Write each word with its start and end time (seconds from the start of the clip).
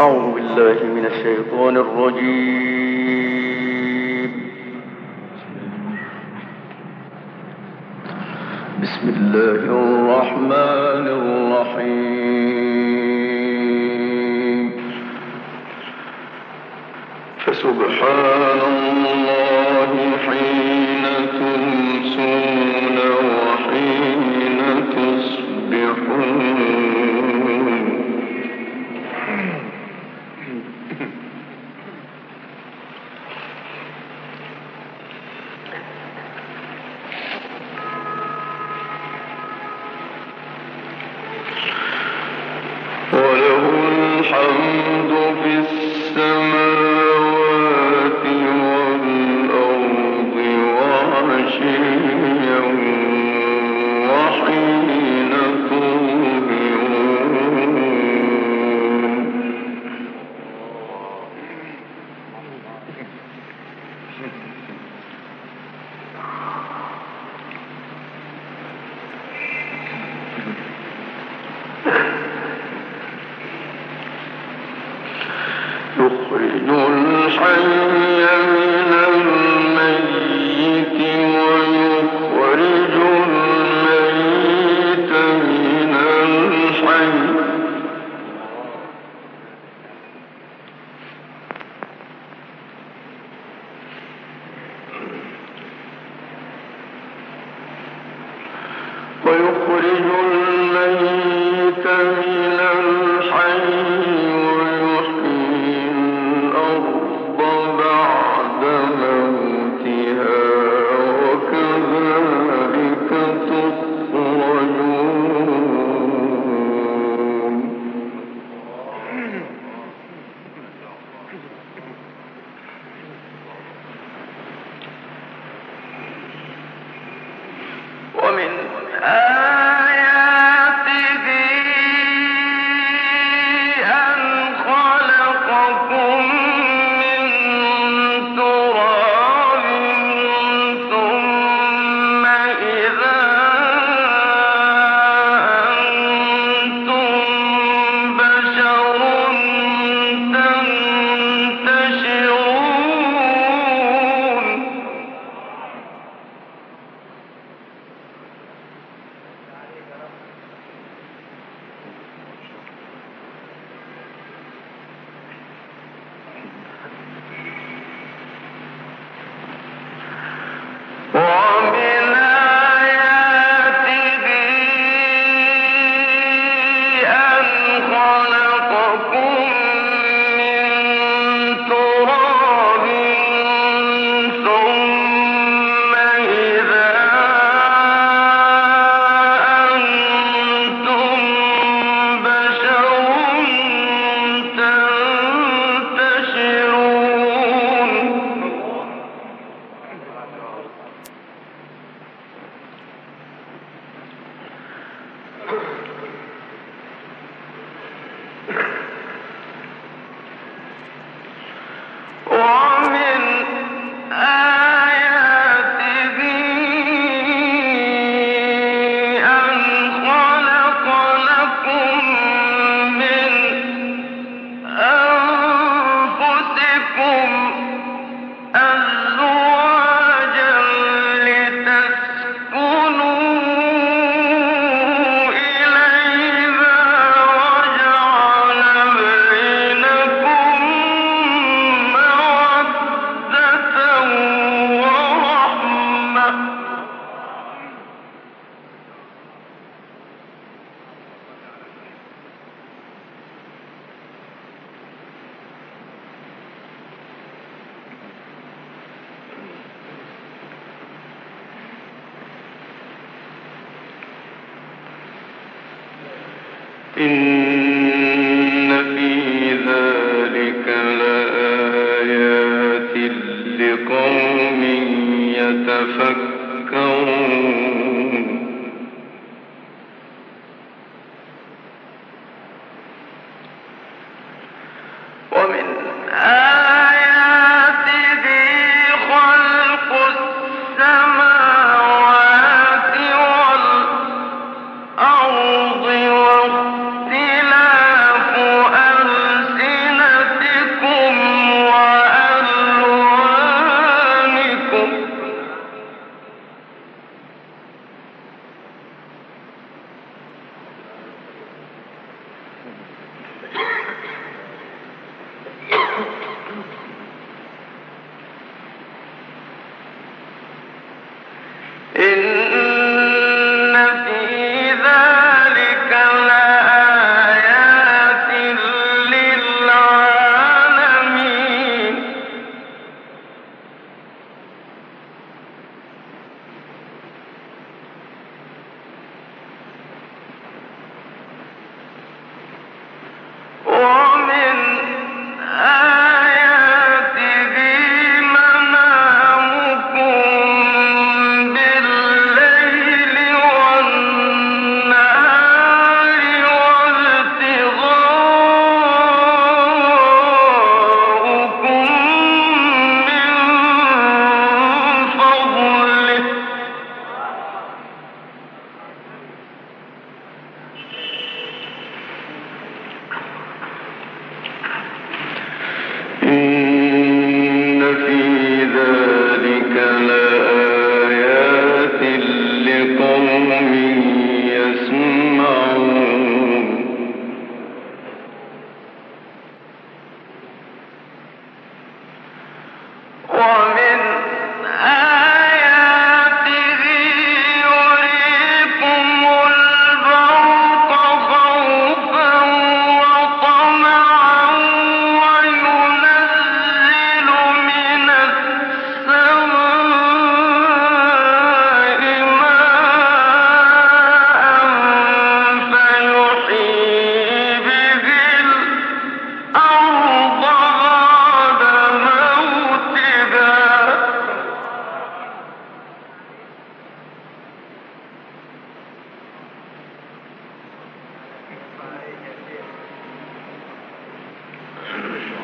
أعوذ 0.00 0.34
بالله 0.34 0.78
من 0.94 1.06
الشيطان 1.06 1.76
الرجيم. 1.76 3.10
بسم 8.82 9.08
الله 9.08 9.62
الرحمن 9.82 11.06
الرحيم. 11.18 11.98
فسبحان 17.44 18.60
الله 18.74 19.90
حين 20.26 21.04
تنزل 21.32 21.77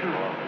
sure. 0.00 0.45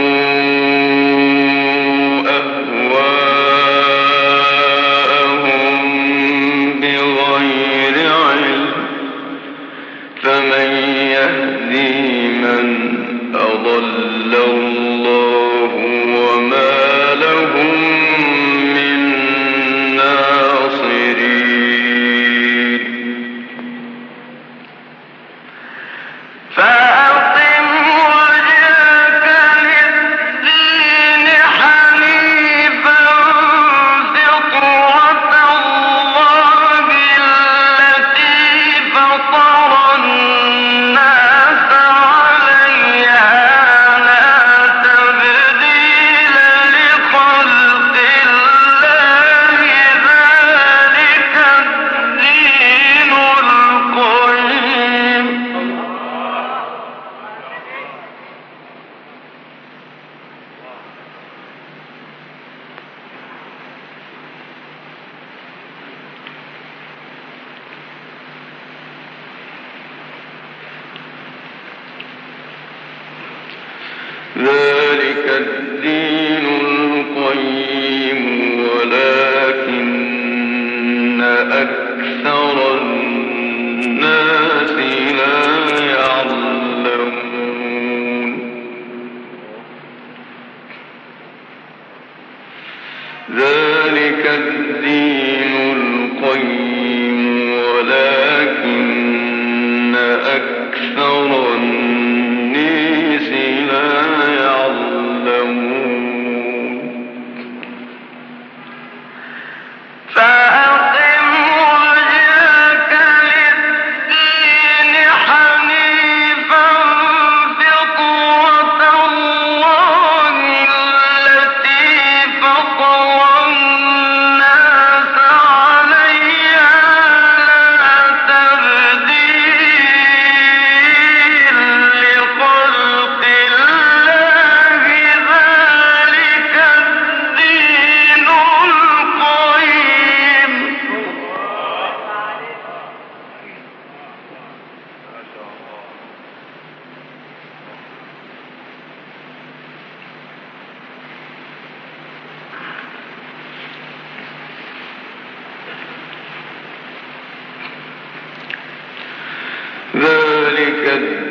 good. 160.99 161.28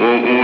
Mm-mm. 0.00 0.39